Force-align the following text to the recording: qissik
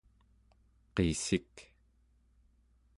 qissik 0.95 1.55